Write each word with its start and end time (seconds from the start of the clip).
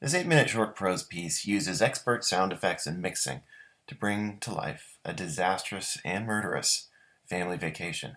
This 0.00 0.14
eight 0.14 0.26
minute 0.26 0.48
short 0.48 0.74
prose 0.74 1.02
piece 1.02 1.46
uses 1.46 1.82
expert 1.82 2.24
sound 2.24 2.50
effects 2.50 2.86
and 2.86 3.00
mixing 3.00 3.42
to 3.86 3.94
bring 3.94 4.38
to 4.38 4.54
life 4.54 4.96
a 5.04 5.12
disastrous 5.12 5.98
and 6.02 6.26
murderous 6.26 6.88
family 7.26 7.58
vacation, 7.58 8.16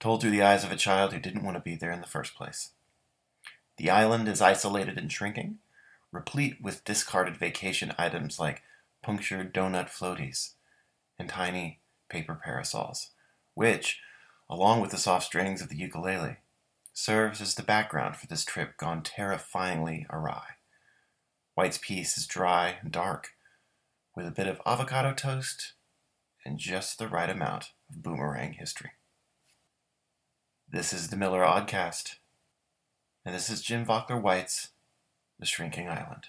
told 0.00 0.20
through 0.20 0.32
the 0.32 0.42
eyes 0.42 0.64
of 0.64 0.72
a 0.72 0.76
child 0.76 1.12
who 1.12 1.20
didn't 1.20 1.44
want 1.44 1.56
to 1.56 1.62
be 1.62 1.76
there 1.76 1.92
in 1.92 2.00
the 2.00 2.06
first 2.06 2.34
place. 2.34 2.70
The 3.76 3.88
island 3.88 4.26
is 4.26 4.40
isolated 4.40 4.98
and 4.98 5.10
shrinking, 5.10 5.58
replete 6.10 6.60
with 6.60 6.84
discarded 6.84 7.36
vacation 7.36 7.94
items 7.96 8.40
like 8.40 8.64
punctured 9.02 9.54
donut 9.54 9.88
floaties 9.88 10.54
and 11.16 11.28
tiny 11.28 11.78
paper 12.08 12.34
parasols, 12.34 13.10
which, 13.54 14.00
along 14.50 14.80
with 14.80 14.90
the 14.90 14.98
soft 14.98 15.26
strings 15.26 15.62
of 15.62 15.68
the 15.68 15.76
ukulele, 15.76 16.38
serves 16.98 17.42
as 17.42 17.54
the 17.54 17.62
background 17.62 18.16
for 18.16 18.26
this 18.26 18.42
trip 18.42 18.78
gone 18.78 19.02
terrifyingly 19.02 20.06
awry. 20.08 20.44
Whyte's 21.54 21.76
piece 21.76 22.16
is 22.16 22.26
dry 22.26 22.78
and 22.80 22.90
dark, 22.90 23.32
with 24.16 24.26
a 24.26 24.30
bit 24.30 24.46
of 24.46 24.62
avocado 24.64 25.12
toast 25.12 25.74
and 26.42 26.58
just 26.58 26.98
the 26.98 27.06
right 27.06 27.28
amount 27.28 27.72
of 27.90 28.02
boomerang 28.02 28.54
history. 28.54 28.92
This 30.66 30.94
is 30.94 31.08
the 31.08 31.18
Miller 31.18 31.44
Aud-cast, 31.44 32.16
and 33.26 33.34
this 33.34 33.50
is 33.50 33.60
Jim 33.60 33.84
Vockler 33.84 34.20
Whyte's 34.20 34.70
The 35.38 35.44
Shrinking 35.44 35.90
Island. 35.90 36.24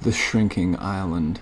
The 0.00 0.10
Shrinking 0.10 0.76
Island. 0.76 1.40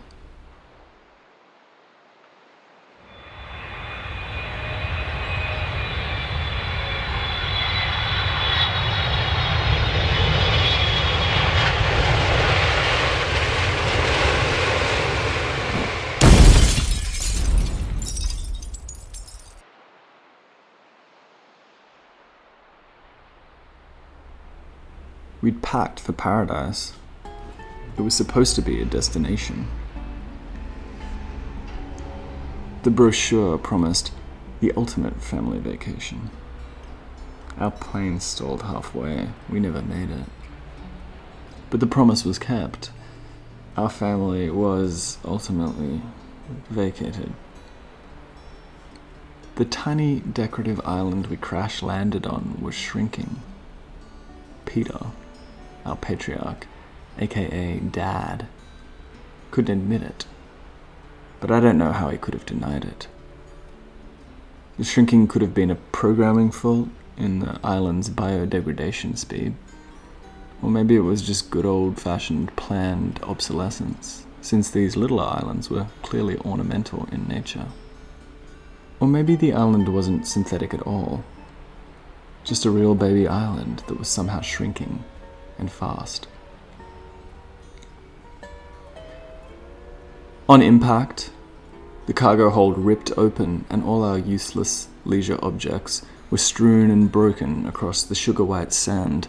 We'd 25.48 25.62
packed 25.62 25.98
for 25.98 26.12
paradise. 26.12 26.92
It 27.96 28.02
was 28.02 28.12
supposed 28.12 28.54
to 28.56 28.60
be 28.60 28.82
a 28.82 28.84
destination. 28.84 29.66
The 32.82 32.90
brochure 32.90 33.56
promised 33.56 34.12
the 34.60 34.74
ultimate 34.76 35.22
family 35.22 35.58
vacation. 35.58 36.28
Our 37.58 37.70
plane 37.70 38.20
stalled 38.20 38.64
halfway. 38.64 39.28
We 39.48 39.58
never 39.58 39.80
made 39.80 40.10
it. 40.10 40.26
But 41.70 41.80
the 41.80 41.86
promise 41.86 42.26
was 42.26 42.38
kept. 42.38 42.90
Our 43.74 43.88
family 43.88 44.50
was 44.50 45.16
ultimately 45.24 46.02
vacated. 46.68 47.32
The 49.54 49.64
tiny 49.64 50.20
decorative 50.20 50.82
island 50.84 51.28
we 51.28 51.38
crash 51.38 51.82
landed 51.82 52.26
on 52.26 52.58
was 52.60 52.74
shrinking. 52.74 53.40
Peter, 54.66 55.06
our 55.88 55.96
patriarch, 55.96 56.66
aka 57.18 57.78
Dad, 57.80 58.46
couldn't 59.50 59.80
admit 59.80 60.02
it. 60.02 60.26
But 61.40 61.50
I 61.50 61.60
don't 61.60 61.78
know 61.78 61.92
how 61.92 62.10
he 62.10 62.18
could 62.18 62.34
have 62.34 62.46
denied 62.46 62.84
it. 62.84 63.08
The 64.76 64.84
shrinking 64.84 65.26
could 65.28 65.42
have 65.42 65.54
been 65.54 65.70
a 65.70 65.76
programming 65.76 66.50
fault 66.50 66.88
in 67.16 67.40
the 67.40 67.58
island's 67.64 68.10
biodegradation 68.10 69.16
speed. 69.16 69.54
Or 70.62 70.70
maybe 70.70 70.96
it 70.96 71.00
was 71.00 71.22
just 71.22 71.50
good 71.50 71.66
old 71.66 72.00
fashioned 72.00 72.54
planned 72.56 73.20
obsolescence, 73.22 74.26
since 74.40 74.70
these 74.70 74.96
little 74.96 75.20
islands 75.20 75.70
were 75.70 75.86
clearly 76.02 76.36
ornamental 76.38 77.08
in 77.10 77.26
nature. 77.26 77.66
Or 79.00 79.08
maybe 79.08 79.36
the 79.36 79.52
island 79.52 79.88
wasn't 79.88 80.26
synthetic 80.26 80.74
at 80.74 80.82
all, 80.82 81.24
just 82.44 82.64
a 82.64 82.70
real 82.70 82.94
baby 82.94 83.28
island 83.28 83.82
that 83.86 83.98
was 83.98 84.08
somehow 84.08 84.40
shrinking 84.40 85.04
and 85.58 85.70
fast. 85.70 86.26
On 90.48 90.62
impact, 90.62 91.30
the 92.06 92.14
cargo 92.14 92.48
hold 92.48 92.78
ripped 92.78 93.12
open 93.18 93.66
and 93.68 93.84
all 93.84 94.02
our 94.02 94.18
useless 94.18 94.88
leisure 95.04 95.38
objects 95.42 96.06
were 96.30 96.38
strewn 96.38 96.90
and 96.90 97.12
broken 97.12 97.66
across 97.66 98.02
the 98.02 98.14
sugar 98.14 98.44
white 98.44 98.72
sand 98.72 99.28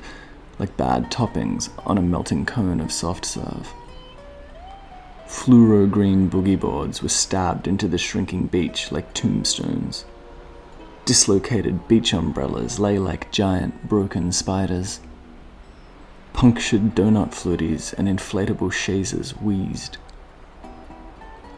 like 0.59 0.75
bad 0.77 1.09
toppings 1.09 1.69
on 1.85 1.97
a 1.97 2.01
melting 2.01 2.45
cone 2.45 2.79
of 2.79 2.91
soft 2.91 3.25
serve. 3.25 3.73
Fluoro 5.27 5.89
green 5.89 6.29
boogie 6.29 6.59
boards 6.59 7.01
were 7.01 7.09
stabbed 7.09 7.67
into 7.67 7.87
the 7.87 7.97
shrinking 7.97 8.47
beach 8.47 8.91
like 8.91 9.13
tombstones. 9.13 10.05
Dislocated 11.05 11.87
beach 11.87 12.13
umbrellas 12.13 12.79
lay 12.79 12.97
like 12.97 13.31
giant 13.31 13.87
broken 13.87 14.31
spiders. 14.31 14.99
Punctured 16.33 16.95
donut 16.95 17.31
floaties 17.31 17.93
and 17.93 18.07
inflatable 18.07 18.71
chaises 18.71 19.31
wheezed. 19.37 19.97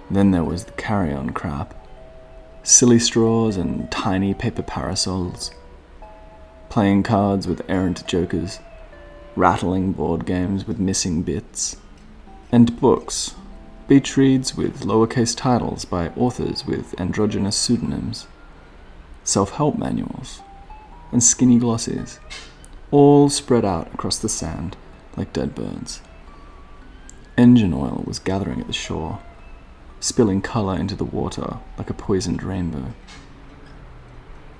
Then 0.09 0.31
there 0.31 0.43
was 0.43 0.65
the 0.65 0.71
carry 0.73 1.13
on 1.13 1.29
crap. 1.29 1.73
Silly 2.63 2.99
straws 2.99 3.57
and 3.57 3.89
tiny 3.89 4.33
paper 4.33 4.61
parasols, 4.61 5.51
playing 6.69 7.03
cards 7.03 7.47
with 7.47 7.61
errant 7.67 8.05
jokers, 8.05 8.59
rattling 9.35 9.93
board 9.93 10.25
games 10.25 10.67
with 10.67 10.79
missing 10.79 11.21
bits, 11.23 11.77
and 12.51 12.79
books, 12.79 13.35
beach 13.87 14.15
reads 14.15 14.55
with 14.55 14.81
lowercase 14.81 15.35
titles 15.35 15.85
by 15.85 16.09
authors 16.09 16.65
with 16.65 16.99
androgynous 16.99 17.55
pseudonyms, 17.55 18.27
self 19.23 19.51
help 19.51 19.77
manuals, 19.77 20.41
and 21.11 21.23
skinny 21.23 21.57
glossies, 21.57 22.19
all 22.91 23.29
spread 23.29 23.65
out 23.65 23.93
across 23.93 24.17
the 24.17 24.29
sand 24.29 24.77
like 25.17 25.33
dead 25.33 25.55
birds. 25.55 26.01
Engine 27.37 27.73
oil 27.73 28.03
was 28.05 28.19
gathering 28.19 28.61
at 28.61 28.67
the 28.67 28.73
shore 28.73 29.19
spilling 30.01 30.41
colour 30.41 30.77
into 30.77 30.95
the 30.95 31.05
water 31.05 31.57
like 31.77 31.89
a 31.89 31.93
poisoned 31.93 32.43
rainbow. 32.43 32.93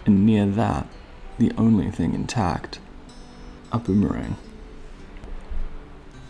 And 0.05 0.25
near 0.25 0.45
that, 0.45 0.87
the 1.37 1.51
only 1.57 1.91
thing 1.91 2.13
intact, 2.13 2.79
a 3.71 3.79
boomerang. 3.79 4.37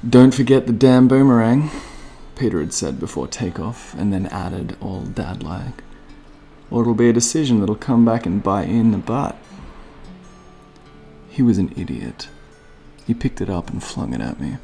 Don't 0.07 0.33
forget 0.33 0.65
the 0.65 0.73
damn 0.73 1.07
boomerang, 1.07 1.69
Peter 2.35 2.59
had 2.59 2.73
said 2.73 2.99
before 2.99 3.27
takeoff, 3.27 3.93
and 3.95 4.11
then 4.11 4.25
added, 4.27 4.75
all 4.81 5.01
dad 5.01 5.43
like, 5.43 5.83
or 6.71 6.81
it'll 6.81 6.95
be 6.95 7.09
a 7.09 7.13
decision 7.13 7.59
that'll 7.59 7.75
come 7.75 8.03
back 8.03 8.25
and 8.25 8.41
bite 8.41 8.69
in 8.69 8.91
the 8.91 8.97
butt. 8.97 9.35
He 11.31 11.41
was 11.41 11.57
an 11.57 11.73
idiot. 11.75 12.29
He 13.07 13.15
picked 13.15 13.41
it 13.41 13.49
up 13.49 13.71
and 13.71 13.83
flung 13.83 14.13
it 14.13 14.21
at 14.21 14.39
me. 14.39 14.57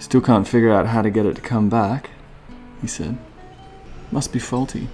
Still 0.00 0.20
can't 0.20 0.48
figure 0.48 0.72
out 0.72 0.88
how 0.88 1.02
to 1.02 1.10
get 1.10 1.26
it 1.26 1.36
to 1.36 1.40
come 1.40 1.68
back 1.68 2.10
he 2.80 2.86
said. 2.86 3.18
Must 4.10 4.32
be 4.32 4.38
faulty. 4.38 4.88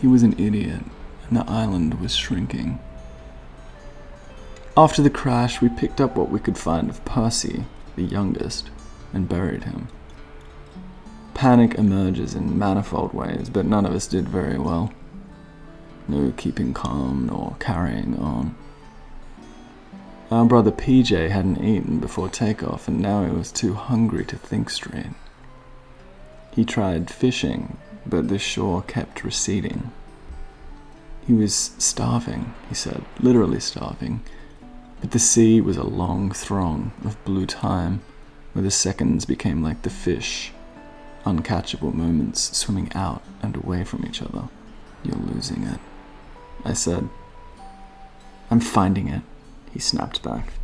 He 0.00 0.06
was 0.06 0.22
an 0.22 0.38
idiot, 0.38 0.82
and 1.28 1.38
the 1.38 1.50
island 1.50 2.00
was 2.00 2.14
shrinking. 2.14 2.78
After 4.76 5.02
the 5.02 5.10
crash, 5.10 5.60
we 5.60 5.68
picked 5.68 6.00
up 6.00 6.16
what 6.16 6.30
we 6.30 6.40
could 6.40 6.58
find 6.58 6.90
of 6.90 7.04
Percy, 7.04 7.64
the 7.94 8.02
youngest, 8.02 8.70
and 9.12 9.28
buried 9.28 9.64
him. 9.64 9.88
Panic 11.34 11.74
emerges 11.74 12.34
in 12.34 12.58
manifold 12.58 13.14
ways, 13.14 13.48
but 13.48 13.66
none 13.66 13.86
of 13.86 13.94
us 13.94 14.06
did 14.06 14.28
very 14.28 14.58
well. 14.58 14.92
No 16.08 16.32
keeping 16.36 16.72
calm 16.72 17.26
nor 17.26 17.56
carrying 17.58 18.16
on. 18.18 18.54
Our 20.30 20.44
brother 20.44 20.72
PJ 20.72 21.30
hadn't 21.30 21.62
eaten 21.62 22.00
before 22.00 22.28
takeoff, 22.28 22.88
and 22.88 23.00
now 23.00 23.24
he 23.24 23.30
was 23.30 23.52
too 23.52 23.74
hungry 23.74 24.24
to 24.24 24.36
think 24.36 24.70
straight. 24.70 25.12
He 26.52 26.64
tried 26.64 27.10
fishing, 27.10 27.76
but 28.04 28.28
the 28.28 28.38
shore 28.38 28.82
kept 28.82 29.24
receding. 29.24 29.92
He 31.26 31.32
was 31.32 31.72
starving, 31.78 32.54
he 32.68 32.74
said, 32.74 33.04
literally 33.20 33.60
starving. 33.60 34.22
But 35.00 35.10
the 35.10 35.18
sea 35.18 35.60
was 35.60 35.76
a 35.76 35.84
long 35.84 36.30
throng 36.30 36.92
of 37.04 37.22
blue 37.24 37.46
time, 37.46 38.00
where 38.52 38.62
the 38.62 38.70
seconds 38.70 39.26
became 39.26 39.62
like 39.62 39.82
the 39.82 39.90
fish, 39.90 40.52
uncatchable 41.24 41.92
moments 41.92 42.56
swimming 42.56 42.92
out 42.94 43.22
and 43.42 43.56
away 43.56 43.84
from 43.84 44.06
each 44.06 44.22
other. 44.22 44.48
You're 45.04 45.16
losing 45.16 45.64
it. 45.64 45.78
I 46.66 46.72
said. 46.72 47.08
I'm 48.50 48.58
finding 48.58 49.06
it, 49.08 49.22
he 49.72 49.78
snapped 49.78 50.22
back. 50.24 50.54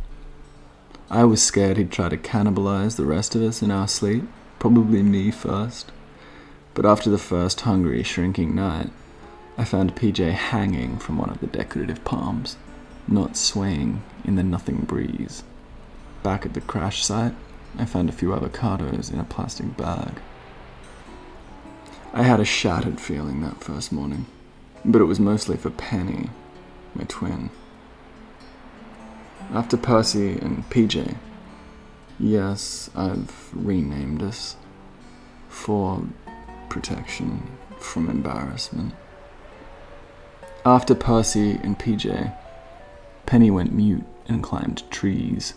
I 1.09 1.23
was 1.23 1.41
scared 1.41 1.77
he'd 1.77 1.91
try 1.91 2.09
to 2.09 2.17
cannibalize 2.17 2.97
the 2.97 3.05
rest 3.05 3.35
of 3.35 3.41
us 3.41 3.61
in 3.61 3.71
our 3.71 3.87
sleep, 3.87 4.25
probably 4.59 5.01
me 5.01 5.31
first. 5.31 5.93
But 6.73 6.85
after 6.85 7.09
the 7.09 7.17
first 7.17 7.61
hungry, 7.61 8.03
shrinking 8.03 8.53
night, 8.53 8.89
I 9.57 9.63
found 9.63 9.95
PJ 9.95 10.33
hanging 10.33 10.97
from 10.97 11.17
one 11.17 11.29
of 11.29 11.39
the 11.39 11.47
decorative 11.47 12.03
palms, 12.03 12.57
not 13.07 13.37
swaying 13.37 14.01
in 14.25 14.35
the 14.35 14.43
nothing 14.43 14.79
breeze. 14.81 15.43
Back 16.21 16.45
at 16.45 16.53
the 16.53 16.61
crash 16.61 17.05
site, 17.05 17.35
I 17.77 17.85
found 17.85 18.09
a 18.09 18.13
few 18.13 18.29
avocados 18.29 19.09
in 19.11 19.19
a 19.19 19.23
plastic 19.23 19.77
bag. 19.77 20.19
I 22.13 22.23
had 22.23 22.41
a 22.41 22.45
shattered 22.45 22.99
feeling 22.99 23.41
that 23.41 23.63
first 23.63 23.93
morning, 23.93 24.25
but 24.85 25.01
it 25.01 25.05
was 25.05 25.19
mostly 25.19 25.57
for 25.57 25.69
Penny, 25.69 26.29
my 26.95 27.03
twin. 27.07 27.49
After 29.51 29.77
Percy 29.77 30.31
and 30.39 30.69
PJ, 30.69 31.15
yes, 32.19 32.89
I've 32.95 33.49
renamed 33.53 34.23
us 34.23 34.55
for 35.47 36.03
protection 36.69 37.43
from 37.77 38.09
embarrassment. 38.09 38.93
After 40.65 40.95
Percy 40.95 41.51
and 41.63 41.77
PJ, 41.77 42.35
Penny 43.25 43.51
went 43.51 43.73
mute 43.73 44.05
and 44.27 44.41
climbed 44.41 44.89
trees. 44.89 45.53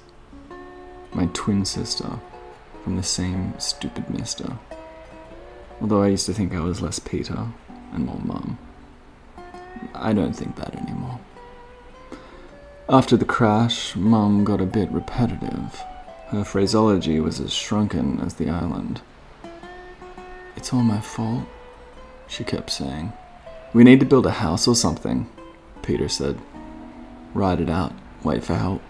My 1.13 1.27
twin 1.33 1.65
sister 1.65 2.19
from 2.83 2.97
the 2.97 3.03
same 3.03 3.59
stupid 3.59 4.11
mister. 4.11 4.59
Although 5.81 6.03
I 6.03 6.09
used 6.09 6.27
to 6.27 6.35
think 6.35 6.55
I 6.55 6.61
was 6.61 6.83
less 6.83 6.99
Peter 6.99 7.49
and 7.93 8.07
more 8.07 8.21
Mum. 8.25 8.59
I 10.01 10.13
don't 10.13 10.35
think 10.35 10.57
that 10.57 10.75
anymore. 10.75 11.19
After 12.89 13.17
the 13.17 13.25
crash, 13.25 13.97
Mum 13.97 14.45
got 14.45 14.61
a 14.61 14.67
bit 14.67 14.91
repetitive. 14.91 15.83
Her 16.29 16.45
phraseology 16.45 17.21
was 17.21 17.41
as 17.41 17.53
shrunken 17.53 18.21
as 18.21 18.35
the 18.35 18.49
island. 18.49 19.01
It's 20.57 20.73
all 20.73 20.83
my 20.83 21.01
fault, 21.01 21.45
she 22.29 22.45
kept 22.45 22.71
saying. 22.71 23.13
We 23.73 23.85
need 23.85 24.01
to 24.01 24.07
build 24.07 24.27
a 24.27 24.31
house 24.31 24.67
or 24.67 24.75
something, 24.75 25.29
Peter 25.83 26.09
said. 26.09 26.39
Ride 27.35 27.61
it 27.61 27.69
out, 27.69 27.93
wait 28.23 28.43
for 28.43 28.55
help. 28.55 28.83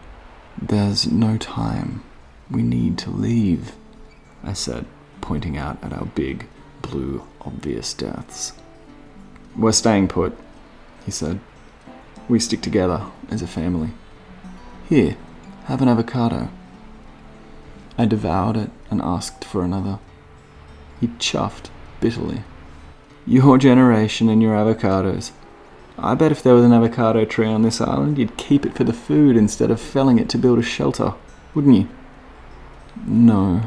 There's 0.61 1.11
no 1.11 1.37
time. 1.37 2.03
We 2.51 2.63
need 2.63 2.99
to 2.99 3.11
leave, 3.11 3.73
I 4.45 4.53
said, 4.53 4.87
pointing 5.21 5.57
out 5.57 5.83
at 5.83 5.93
our 5.93 6.07
big, 6.07 6.47
blue, 6.83 7.27
obvious 7.41 7.93
deaths. 7.93 8.53
We're 9.57 9.73
staying 9.73 10.09
put, 10.09 10.39
he 11.07 11.13
said. 11.13 11.41
We 12.29 12.41
stick 12.41 12.61
together 12.61 13.07
as 13.31 13.41
a 13.41 13.47
family. 13.47 13.91
Here, 14.89 15.17
have 15.67 15.81
an 15.81 15.89
avocado. 15.89 16.51
I 17.97 18.05
devoured 18.05 18.57
it 18.57 18.71
and 18.91 19.01
asked 19.01 19.45
for 19.45 19.63
another. 19.63 20.01
He 21.01 21.07
chuffed 21.07 21.71
bitterly. 22.01 22.43
Your 23.25 23.57
generation 23.57 24.29
and 24.29 24.43
your 24.43 24.55
avocados. 24.55 25.31
I 25.99 26.15
bet 26.15 26.33
if 26.33 26.43
there 26.43 26.55
was 26.55 26.65
an 26.65 26.73
avocado 26.73 27.25
tree 27.25 27.47
on 27.47 27.63
this 27.63 27.81
island, 27.81 28.19
you'd 28.19 28.37
keep 28.37 28.67
it 28.67 28.75
for 28.75 28.85
the 28.85 28.93
food 28.93 29.37
instead 29.37 29.71
of 29.71 29.81
felling 29.81 30.19
it 30.19 30.29
to 30.31 30.39
build 30.39 30.59
a 30.59 30.63
shelter, 30.63 31.15
wouldn't 31.55 31.77
you? 31.77 31.89
No. 33.07 33.63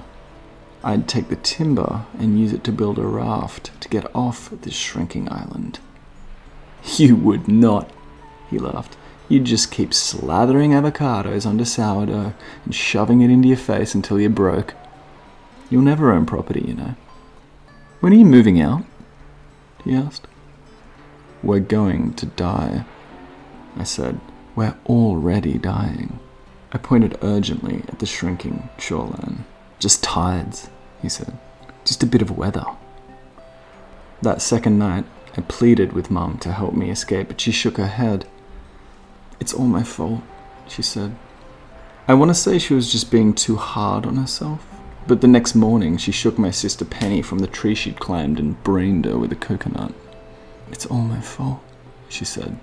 I'd 0.84 1.08
take 1.08 1.30
the 1.30 1.36
timber 1.38 2.06
and 2.18 2.40
use 2.40 2.54
it 2.54 2.64
to 2.66 2.72
build 2.72 3.00
a 3.00 3.06
raft 3.06 3.72
to 3.82 3.90
get 3.90 4.14
off 4.14 4.50
this 4.62 4.76
shrinking 4.76 5.32
island. 5.32 5.80
You 6.98 7.16
would 7.16 7.48
not, 7.48 7.90
he 8.50 8.58
laughed. 8.58 8.98
You'd 9.30 9.46
just 9.46 9.72
keep 9.72 9.92
slathering 9.92 10.72
avocados 10.72 11.46
onto 11.46 11.64
sourdough 11.64 12.34
and 12.66 12.76
shoving 12.76 13.22
it 13.22 13.30
into 13.30 13.48
your 13.48 13.58
face 13.58 13.94
until 13.94 14.20
you're 14.20 14.30
broke. 14.30 14.74
You'll 15.70 15.84
never 15.84 16.12
own 16.12 16.26
property, 16.26 16.66
you 16.68 16.74
know. 16.74 16.96
When 18.00 18.12
are 18.12 18.16
you 18.16 18.26
moving 18.26 18.60
out? 18.60 18.84
he 19.84 19.94
asked. 19.94 20.26
We're 21.44 21.60
going 21.60 22.14
to 22.16 22.26
die, 22.26 22.86
I 23.78 23.84
said. 23.84 24.20
We're 24.56 24.76
already 24.88 25.58
dying. 25.58 26.20
I 26.72 26.78
pointed 26.78 27.18
urgently 27.22 27.84
at 27.88 28.00
the 28.00 28.06
shrinking 28.06 28.70
shoreline. 28.78 29.46
Just 29.80 30.04
tides, 30.04 30.70
he 31.02 31.10
said. 31.10 31.38
Just 31.86 32.04
a 32.04 32.08
bit 32.08 32.22
of 32.22 32.38
weather. 32.38 32.66
That 34.22 34.42
second 34.42 34.78
night, 34.78 35.06
I 35.38 35.42
pleaded 35.42 35.94
with 35.94 36.12
Mum 36.12 36.38
to 36.40 36.52
help 36.52 36.74
me 36.74 36.90
escape, 36.90 37.28
but 37.28 37.40
she 37.40 37.52
shook 37.52 37.78
her 37.78 37.88
head. 37.88 38.26
It's 39.40 39.54
all 39.54 39.66
my 39.66 39.84
fault, 39.84 40.22
she 40.68 40.82
said. 40.82 41.16
I 42.08 42.14
want 42.16 42.30
to 42.30 42.36
say 42.36 42.58
she 42.58 42.74
was 42.74 42.92
just 42.92 43.12
being 43.12 43.34
too 43.34 43.56
hard 43.56 44.06
on 44.06 44.18
herself. 44.18 44.66
But 45.08 45.22
the 45.22 45.28
next 45.28 45.56
morning, 45.56 45.98
she 45.98 46.12
shook 46.12 46.38
my 46.38 46.52
sister 46.52 46.86
Penny 46.86 47.22
from 47.22 47.40
the 47.40 47.48
tree 47.48 47.76
she'd 47.76 48.00
climbed 48.00 48.40
and 48.40 48.62
brained 48.64 49.06
her 49.06 49.18
with 49.18 49.32
a 49.32 49.36
coconut. 49.36 49.94
It's 50.72 50.86
all 50.86 51.02
my 51.02 51.22
fault, 51.22 51.62
she 52.10 52.26
said. 52.26 52.60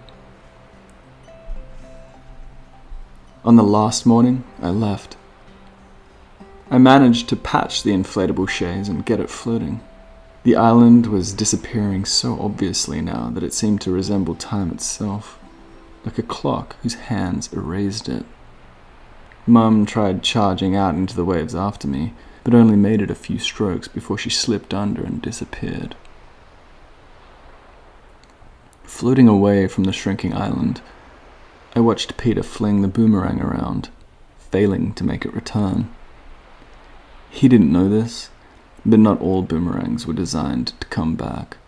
On 3.45 3.57
the 3.57 3.63
last 3.63 4.07
morning, 4.07 4.45
I 4.61 4.71
left. 4.71 5.17
I 6.69 6.79
managed 6.79 7.29
to 7.29 7.37
patch 7.37 7.85
the 7.85 7.93
inflatable 7.93 8.49
chaise 8.49 8.89
and 8.89 9.07
get 9.07 9.21
it 9.21 9.31
floating. 9.31 9.81
The 10.47 10.55
island 10.55 11.07
was 11.07 11.33
disappearing 11.33 12.05
so 12.05 12.39
obviously 12.39 13.01
now 13.01 13.31
that 13.31 13.43
it 13.43 13.53
seemed 13.53 13.81
to 13.81 13.91
resemble 13.91 14.37
time 14.37 14.71
itself, 14.71 15.41
like 16.05 16.19
a 16.19 16.23
clock 16.23 16.77
whose 16.85 16.95
hands 17.11 17.53
erased 17.53 18.09
it. 18.09 18.25
Mum 19.45 19.85
tried 19.85 20.23
charging 20.23 20.77
out 20.77 20.95
into 20.95 21.17
the 21.17 21.25
waves 21.25 21.57
after 21.57 21.89
me, 21.89 22.15
but 22.45 22.55
only 22.55 22.77
made 22.77 23.03
it 23.03 23.11
a 23.11 23.15
few 23.17 23.41
strokes 23.41 23.89
before 23.89 24.17
she 24.17 24.31
slipped 24.31 24.73
under 24.73 25.03
and 25.03 25.21
disappeared. 25.21 25.97
Floating 28.85 29.27
away 29.27 29.67
from 29.67 29.83
the 29.83 29.93
shrinking 29.93 30.33
island, 30.33 30.81
I 31.75 31.81
watched 31.81 32.17
Peter 32.17 32.45
fling 32.45 32.83
the 32.83 32.87
boomerang 32.87 33.41
around, 33.41 33.89
failing 34.39 34.95
to 34.95 35.03
make 35.03 35.25
it 35.25 35.35
return. 35.35 35.93
He 37.31 37.49
didn't 37.49 37.73
know 37.73 37.89
this, 37.89 38.31
but 38.87 39.01
not 39.01 39.21
all 39.21 39.43
boomerangs 39.43 40.07
were 40.07 40.15
designed 40.15 40.69
to 40.81 40.87
come 40.87 41.17
back. 41.17 41.59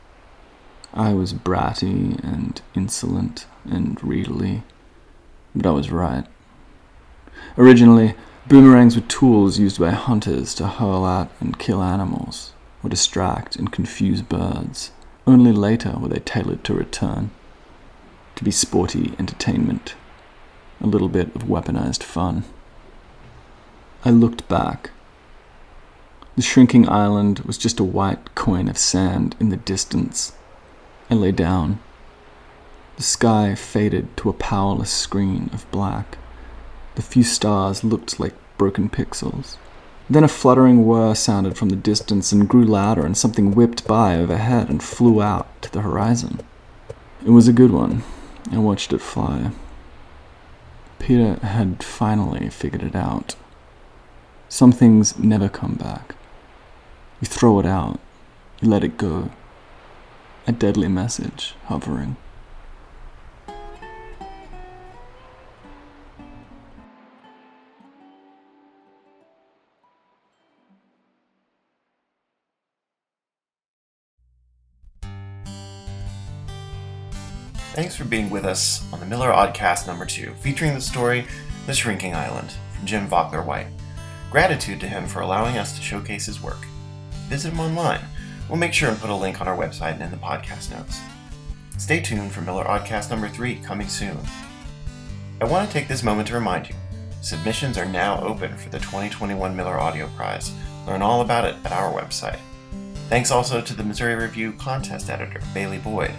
I 0.94 1.12
was 1.12 1.34
bratty 1.34 2.22
and 2.24 2.62
insolent 2.74 3.46
and 3.64 4.02
readily, 4.02 4.62
but 5.54 5.66
I 5.66 5.72
was 5.72 5.90
right. 5.90 6.24
Originally, 7.58 8.14
Boomerangs 8.48 8.96
were 8.96 9.02
tools 9.02 9.58
used 9.58 9.78
by 9.78 9.90
hunters 9.90 10.54
to 10.54 10.66
hurl 10.66 11.06
at 11.06 11.30
and 11.38 11.58
kill 11.58 11.82
animals, 11.82 12.54
or 12.82 12.88
distract 12.88 13.56
and 13.56 13.70
confuse 13.70 14.22
birds. 14.22 14.90
Only 15.26 15.52
later 15.52 15.98
were 15.98 16.08
they 16.08 16.20
tailored 16.20 16.64
to 16.64 16.72
return, 16.72 17.30
to 18.36 18.44
be 18.44 18.50
sporty 18.50 19.12
entertainment, 19.18 19.96
a 20.80 20.86
little 20.86 21.10
bit 21.10 21.34
of 21.36 21.42
weaponized 21.42 22.02
fun. 22.02 22.44
I 24.02 24.10
looked 24.12 24.48
back. 24.48 24.92
The 26.38 26.44
shrinking 26.44 26.88
island 26.88 27.40
was 27.40 27.58
just 27.58 27.80
a 27.80 27.82
white 27.82 28.36
coin 28.36 28.68
of 28.68 28.78
sand 28.78 29.34
in 29.40 29.48
the 29.48 29.56
distance. 29.56 30.34
I 31.10 31.14
lay 31.14 31.32
down. 31.32 31.80
The 32.94 33.02
sky 33.02 33.56
faded 33.56 34.16
to 34.18 34.30
a 34.30 34.34
powerless 34.34 34.92
screen 34.92 35.50
of 35.52 35.68
black. 35.72 36.16
The 36.94 37.02
few 37.02 37.24
stars 37.24 37.82
looked 37.82 38.20
like 38.20 38.36
broken 38.56 38.88
pixels. 38.88 39.56
Then 40.08 40.22
a 40.22 40.28
fluttering 40.28 40.86
whir 40.86 41.16
sounded 41.16 41.58
from 41.58 41.70
the 41.70 41.74
distance 41.74 42.30
and 42.30 42.48
grew 42.48 42.64
louder, 42.64 43.04
and 43.04 43.16
something 43.16 43.50
whipped 43.50 43.88
by 43.88 44.14
overhead 44.14 44.68
and 44.68 44.80
flew 44.80 45.20
out 45.20 45.48
to 45.62 45.72
the 45.72 45.80
horizon. 45.80 46.38
It 47.26 47.30
was 47.30 47.48
a 47.48 47.52
good 47.52 47.72
one. 47.72 48.04
I 48.52 48.58
watched 48.58 48.92
it 48.92 49.00
fly. 49.00 49.50
Peter 51.00 51.34
had 51.44 51.82
finally 51.82 52.48
figured 52.48 52.84
it 52.84 52.94
out. 52.94 53.34
Some 54.48 54.70
things 54.70 55.18
never 55.18 55.48
come 55.48 55.74
back. 55.74 56.14
You 57.20 57.26
throw 57.26 57.58
it 57.58 57.66
out, 57.66 57.98
you 58.60 58.68
let 58.68 58.84
it 58.84 58.96
go. 58.96 59.30
A 60.46 60.52
deadly 60.52 60.86
message 60.86 61.54
hovering. 61.64 62.16
Thanks 77.74 77.96
for 77.96 78.04
being 78.04 78.30
with 78.30 78.44
us 78.44 78.84
on 78.92 79.00
the 79.00 79.06
Miller 79.06 79.32
Aud-cast 79.32 79.88
number 79.88 80.06
two, 80.06 80.34
featuring 80.40 80.74
the 80.74 80.80
story 80.80 81.26
The 81.66 81.74
Shrinking 81.74 82.14
Island 82.14 82.52
from 82.76 82.86
Jim 82.86 83.08
Vockler 83.08 83.44
Whyte. 83.44 83.68
Gratitude 84.30 84.78
to 84.80 84.88
him 84.88 85.06
for 85.06 85.20
allowing 85.20 85.58
us 85.58 85.76
to 85.76 85.82
showcase 85.82 86.26
his 86.26 86.40
work. 86.40 86.67
Visit 87.28 87.52
him 87.52 87.60
online. 87.60 88.00
We'll 88.48 88.58
make 88.58 88.72
sure 88.72 88.88
and 88.88 88.98
put 88.98 89.10
a 89.10 89.14
link 89.14 89.40
on 89.40 89.48
our 89.48 89.56
website 89.56 89.94
and 89.94 90.02
in 90.02 90.10
the 90.10 90.16
podcast 90.16 90.70
notes. 90.70 91.00
Stay 91.76 92.00
tuned 92.00 92.32
for 92.32 92.40
Miller 92.40 92.66
Aud-cast 92.66 93.10
number 93.10 93.28
three 93.28 93.56
coming 93.56 93.88
soon. 93.88 94.18
I 95.40 95.44
want 95.44 95.68
to 95.68 95.72
take 95.72 95.86
this 95.86 96.02
moment 96.02 96.28
to 96.28 96.34
remind 96.34 96.68
you 96.68 96.74
submissions 97.20 97.76
are 97.76 97.84
now 97.84 98.20
open 98.22 98.56
for 98.56 98.70
the 98.70 98.78
2021 98.78 99.54
Miller 99.54 99.78
Audio 99.78 100.08
Prize. 100.16 100.52
Learn 100.86 101.02
all 101.02 101.20
about 101.20 101.44
it 101.44 101.56
at 101.64 101.72
our 101.72 101.92
website. 101.92 102.38
Thanks 103.08 103.30
also 103.30 103.60
to 103.60 103.74
the 103.74 103.84
Missouri 103.84 104.14
Review 104.14 104.52
contest 104.54 105.10
editor, 105.10 105.40
Bailey 105.52 105.78
Boyd, 105.78 106.14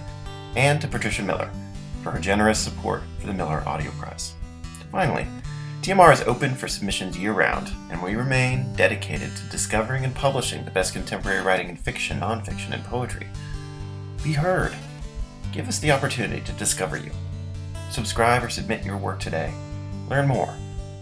and 0.55 0.79
to 0.81 0.87
Patricia 0.87 1.23
Miller 1.23 1.51
for 2.03 2.11
her 2.11 2.19
generous 2.19 2.59
support 2.59 3.01
for 3.19 3.27
the 3.27 3.33
Miller 3.33 3.63
Audio 3.65 3.91
Prize. 3.91 4.33
Finally, 4.91 5.27
TMR 5.89 6.13
is 6.13 6.21
open 6.21 6.53
for 6.53 6.67
submissions 6.67 7.17
year 7.17 7.33
round, 7.33 7.71
and 7.89 7.99
we 8.03 8.13
remain 8.13 8.71
dedicated 8.75 9.35
to 9.35 9.49
discovering 9.49 10.05
and 10.05 10.13
publishing 10.13 10.63
the 10.63 10.69
best 10.69 10.93
contemporary 10.93 11.41
writing 11.41 11.67
in 11.67 11.75
fiction, 11.75 12.19
nonfiction, 12.19 12.73
and 12.73 12.83
poetry. 12.83 13.25
Be 14.23 14.33
heard. 14.33 14.71
Give 15.51 15.67
us 15.67 15.79
the 15.79 15.89
opportunity 15.89 16.41
to 16.41 16.51
discover 16.51 16.95
you. 16.95 17.09
Subscribe 17.89 18.43
or 18.43 18.49
submit 18.49 18.85
your 18.85 18.97
work 18.97 19.19
today. 19.19 19.51
Learn 20.07 20.27
more 20.27 20.55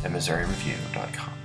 at 0.06 0.12
MissouriReview.com. 0.12 1.37